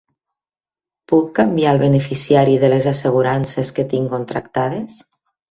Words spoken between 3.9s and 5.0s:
tinc contractades?